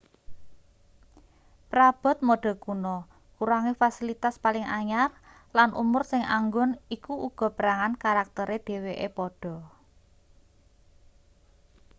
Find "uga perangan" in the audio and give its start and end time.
7.27-7.93